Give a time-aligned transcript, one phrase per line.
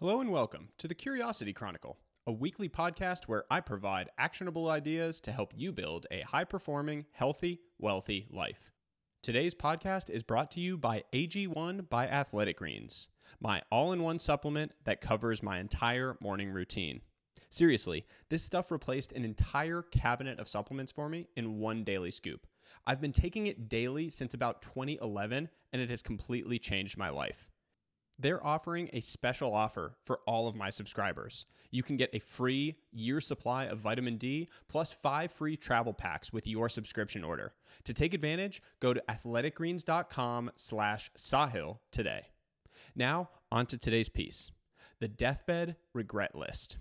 [0.00, 1.96] Hello and welcome to the Curiosity Chronicle,
[2.26, 7.06] a weekly podcast where I provide actionable ideas to help you build a high performing,
[7.12, 8.70] healthy, wealthy life.
[9.22, 13.08] Today's podcast is brought to you by AG1 by Athletic Greens,
[13.40, 17.00] my all in one supplement that covers my entire morning routine.
[17.48, 22.46] Seriously, this stuff replaced an entire cabinet of supplements for me in one daily scoop.
[22.86, 27.48] I've been taking it daily since about 2011, and it has completely changed my life.
[28.18, 31.46] They're offering a special offer for all of my subscribers.
[31.70, 36.32] You can get a free year supply of vitamin D plus five free travel packs
[36.32, 37.52] with your subscription order.
[37.84, 42.28] To take advantage, go to athleticgreens.com slash Sahil today.
[42.94, 44.50] Now, on to today's piece
[44.98, 46.78] the deathbed regret list.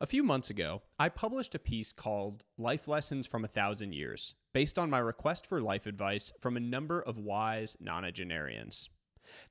[0.00, 4.34] A few months ago, I published a piece called Life Lessons from a Thousand Years,
[4.52, 8.88] based on my request for life advice from a number of wise nonagenarians.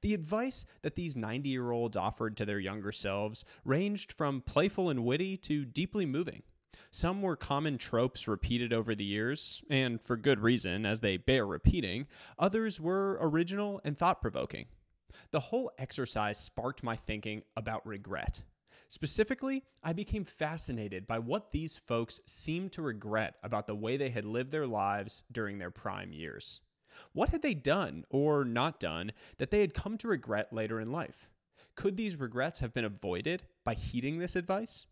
[0.01, 4.89] The advice that these 90 year olds offered to their younger selves ranged from playful
[4.89, 6.43] and witty to deeply moving.
[6.91, 11.45] Some were common tropes repeated over the years, and for good reason, as they bear
[11.45, 12.07] repeating.
[12.39, 14.65] Others were original and thought provoking.
[15.31, 18.43] The whole exercise sparked my thinking about regret.
[18.89, 24.09] Specifically, I became fascinated by what these folks seemed to regret about the way they
[24.09, 26.61] had lived their lives during their prime years.
[27.13, 30.91] What had they done or not done that they had come to regret later in
[30.91, 31.29] life?
[31.75, 34.85] Could these regrets have been avoided by heeding this advice?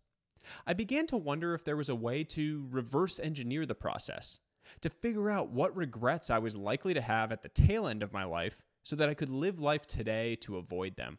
[0.67, 4.39] I began to wonder if there was a way to reverse engineer the process,
[4.81, 8.13] to figure out what regrets I was likely to have at the tail end of
[8.13, 11.17] my life so that I could live life today to avoid them.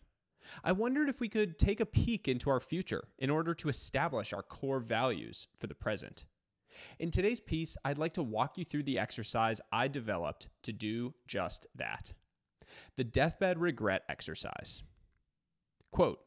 [0.63, 4.33] I wondered if we could take a peek into our future in order to establish
[4.33, 6.25] our core values for the present.
[6.99, 11.15] In today's piece, I'd like to walk you through the exercise I developed to do
[11.27, 12.13] just that
[12.97, 14.83] the deathbed regret exercise.
[15.91, 16.19] Quote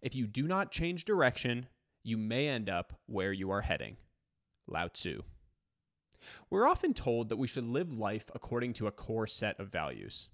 [0.00, 1.66] If you do not change direction,
[2.02, 3.96] you may end up where you are heading.
[4.66, 5.22] Lao Tzu.
[6.50, 10.28] We're often told that we should live life according to a core set of values.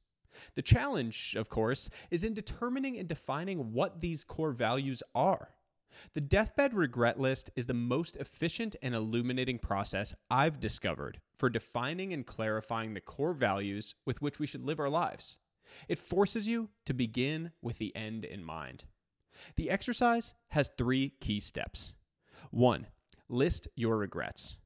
[0.55, 5.49] The challenge, of course, is in determining and defining what these core values are.
[6.15, 12.13] The deathbed regret list is the most efficient and illuminating process I've discovered for defining
[12.13, 15.39] and clarifying the core values with which we should live our lives.
[15.89, 18.85] It forces you to begin with the end in mind.
[19.57, 21.93] The exercise has three key steps.
[22.51, 22.87] One,
[23.29, 24.57] list your regrets.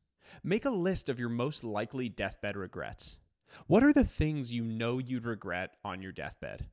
[0.43, 3.17] Make a list of your most likely deathbed regrets.
[3.67, 6.67] What are the things you know you'd regret on your deathbed?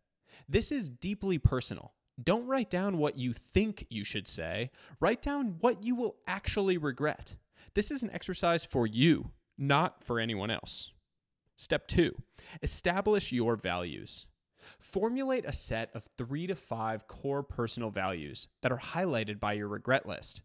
[0.49, 5.57] This is deeply personal don't write down what you think you should say, write down
[5.59, 7.35] what you will actually regret.
[7.73, 10.91] This is an exercise for you, not for anyone else.
[11.55, 12.15] Step two,
[12.61, 14.27] establish your values.
[14.79, 19.67] Formulate a set of three to five core personal values that are highlighted by your
[19.67, 20.41] regret list.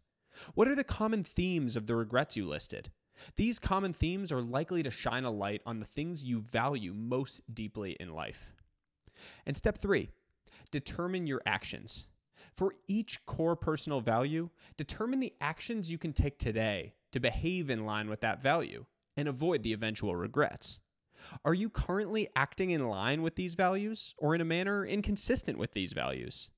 [0.53, 2.91] What are the common themes of the regrets you listed?
[3.35, 7.41] These common themes are likely to shine a light on the things you value most
[7.51, 8.53] deeply in life.
[9.45, 10.11] And step three,
[10.71, 12.07] determine your actions.
[12.53, 17.85] For each core personal value, determine the actions you can take today to behave in
[17.85, 18.85] line with that value
[19.15, 20.79] and avoid the eventual regrets.
[21.43, 25.73] Are you currently acting in line with these values or in a manner inconsistent with
[25.73, 26.49] these values?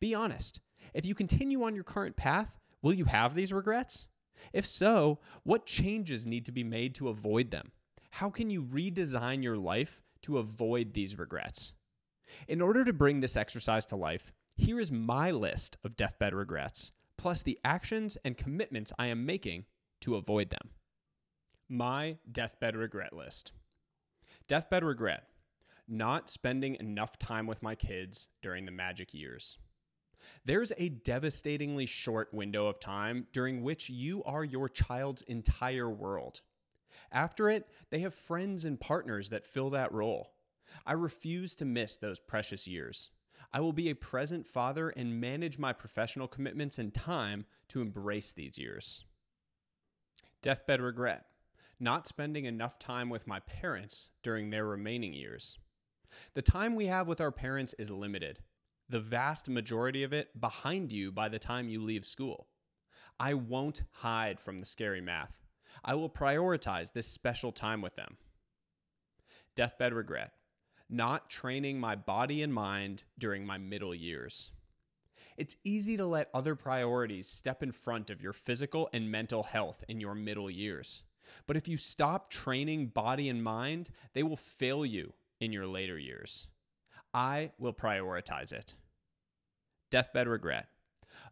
[0.00, 0.60] Be honest.
[0.94, 4.06] If you continue on your current path, will you have these regrets?
[4.52, 7.72] If so, what changes need to be made to avoid them?
[8.10, 11.72] How can you redesign your life to avoid these regrets?
[12.48, 16.92] In order to bring this exercise to life, here is my list of deathbed regrets,
[17.16, 19.64] plus the actions and commitments I am making
[20.02, 20.70] to avoid them.
[21.68, 23.52] My deathbed regret list.
[24.48, 25.24] Deathbed regret
[25.88, 29.58] not spending enough time with my kids during the magic years.
[30.44, 36.40] There's a devastatingly short window of time during which you are your child's entire world.
[37.10, 40.32] After it, they have friends and partners that fill that role.
[40.86, 43.10] I refuse to miss those precious years.
[43.52, 48.32] I will be a present father and manage my professional commitments and time to embrace
[48.32, 49.04] these years.
[50.42, 51.26] Deathbed regret
[51.82, 55.58] not spending enough time with my parents during their remaining years.
[56.34, 58.38] The time we have with our parents is limited,
[58.88, 62.46] the vast majority of it behind you by the time you leave school.
[63.18, 65.42] I won't hide from the scary math.
[65.84, 68.16] I will prioritize this special time with them.
[69.56, 70.32] Deathbed regret
[70.92, 74.50] not training my body and mind during my middle years.
[75.36, 79.82] It's easy to let other priorities step in front of your physical and mental health
[79.88, 81.02] in your middle years.
[81.46, 85.98] But if you stop training body and mind, they will fail you in your later
[85.98, 86.46] years.
[87.14, 88.74] I will prioritize it.
[89.90, 90.68] Deathbed regret.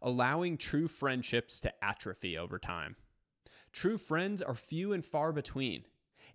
[0.01, 2.95] Allowing true friendships to atrophy over time.
[3.71, 5.85] True friends are few and far between.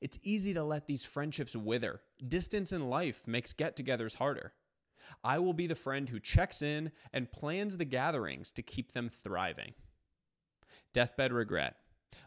[0.01, 2.01] It's easy to let these friendships wither.
[2.27, 4.53] Distance in life makes get togethers harder.
[5.23, 9.09] I will be the friend who checks in and plans the gatherings to keep them
[9.09, 9.75] thriving.
[10.93, 11.77] Deathbed regret.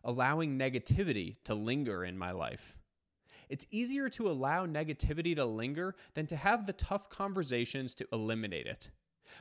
[0.03, 2.77] Allowing negativity to linger in my life.
[3.49, 8.67] It's easier to allow negativity to linger than to have the tough conversations to eliminate
[8.67, 8.91] it.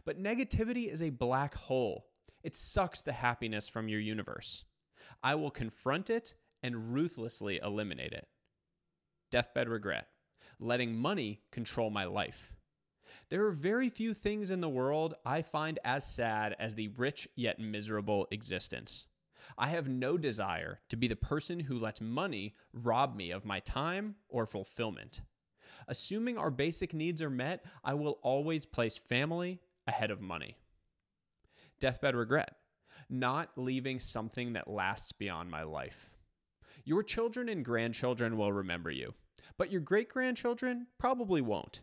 [0.04, 2.06] But negativity is a black hole.
[2.42, 4.64] It sucks the happiness from your universe.
[5.22, 8.26] I will confront it and ruthlessly eliminate it.
[9.30, 10.08] Deathbed regret.
[10.58, 12.52] Letting money control my life.
[13.30, 17.28] There are very few things in the world I find as sad as the rich
[17.36, 19.06] yet miserable existence.
[19.56, 23.60] I have no desire to be the person who lets money rob me of my
[23.60, 25.22] time or fulfillment.
[25.86, 30.56] Assuming our basic needs are met, I will always place family ahead of money.
[31.80, 32.56] Deathbed regret.
[33.08, 36.10] Not leaving something that lasts beyond my life.
[36.88, 39.12] Your children and grandchildren will remember you,
[39.58, 41.82] but your great grandchildren probably won't.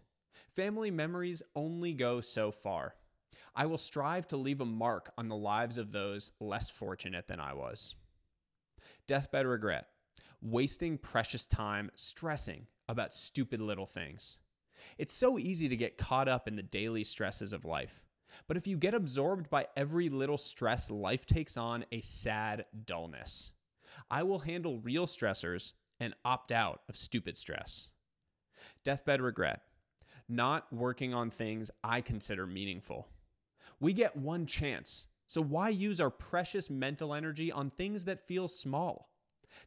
[0.55, 2.95] Family memories only go so far.
[3.55, 7.39] I will strive to leave a mark on the lives of those less fortunate than
[7.39, 7.93] I was.
[9.05, 9.89] Deathbed regret.
[10.41, 14.39] Wasting precious time stressing about stupid little things.
[14.97, 18.01] It's so easy to get caught up in the daily stresses of life.
[18.47, 23.51] But if you get absorbed by every little stress, life takes on a sad dullness.
[24.09, 27.89] I will handle real stressors and opt out of stupid stress.
[28.83, 29.61] Deathbed regret.
[30.27, 33.07] Not working on things I consider meaningful.
[33.79, 38.47] We get one chance, so why use our precious mental energy on things that feel
[38.47, 39.09] small?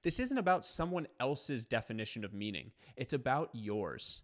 [0.02, 4.22] This isn't about someone else's definition of meaning, it's about yours.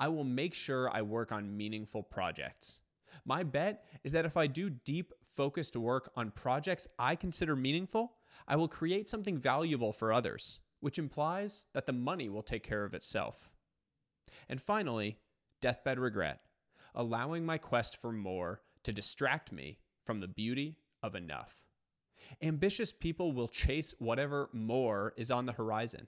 [0.00, 2.78] I will make sure I work on meaningful projects.
[3.24, 8.12] My bet is that if I do deep, focused work on projects I consider meaningful,
[8.46, 12.84] I will create something valuable for others, which implies that the money will take care
[12.84, 13.50] of itself.
[14.48, 15.18] And finally,
[15.60, 16.40] deathbed regret,
[16.94, 21.54] allowing my quest for more to distract me from the beauty of enough.
[22.42, 26.06] Ambitious people will chase whatever more is on the horizon.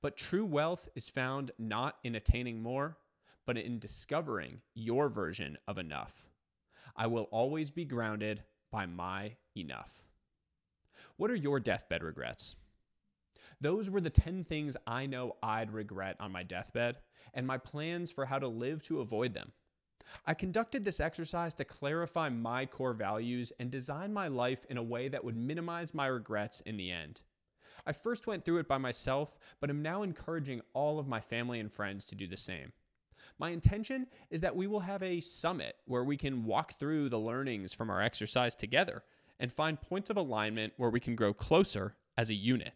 [0.00, 2.98] But true wealth is found not in attaining more,
[3.46, 6.28] but in discovering your version of enough.
[6.96, 10.02] I will always be grounded by my enough.
[11.22, 12.56] What are your deathbed regrets?
[13.60, 16.96] Those were the 10 things I know I'd regret on my deathbed
[17.32, 19.52] and my plans for how to live to avoid them.
[20.26, 24.82] I conducted this exercise to clarify my core values and design my life in a
[24.82, 27.20] way that would minimize my regrets in the end.
[27.86, 31.60] I first went through it by myself, but am now encouraging all of my family
[31.60, 32.72] and friends to do the same.
[33.38, 37.20] My intention is that we will have a summit where we can walk through the
[37.20, 39.04] learnings from our exercise together
[39.42, 42.74] and find points of alignment where we can grow closer as a unit.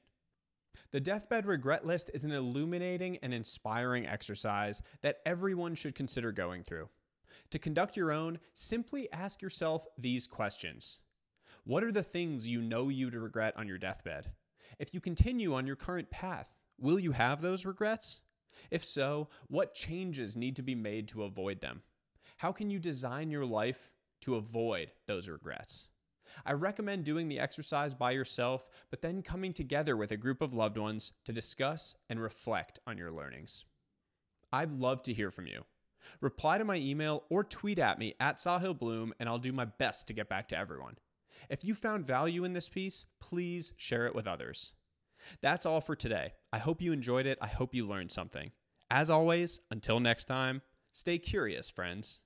[0.90, 6.64] The Deathbed Regret List is an illuminating and inspiring exercise that everyone should consider going
[6.64, 6.88] through.
[7.50, 10.98] To conduct your own, simply ask yourself these questions
[11.64, 14.32] What are the things you know you'd regret on your deathbed?
[14.80, 18.20] If you continue on your current path, will you have those regrets?
[18.72, 21.82] If so, what changes need to be made to avoid them?
[22.38, 23.92] How can you design your life
[24.22, 25.86] to avoid those regrets?
[26.44, 30.54] I recommend doing the exercise by yourself, but then coming together with a group of
[30.54, 33.64] loved ones to discuss and reflect on your learnings.
[34.52, 35.64] I'd love to hear from you.
[36.20, 39.64] Reply to my email or tweet at me at Sahil Bloom, and I'll do my
[39.64, 40.96] best to get back to everyone.
[41.50, 44.72] If you found value in this piece, please share it with others.
[45.42, 46.34] That's all for today.
[46.52, 47.38] I hope you enjoyed it.
[47.40, 48.52] I hope you learned something.
[48.90, 52.20] As always, until next time, stay curious, friends.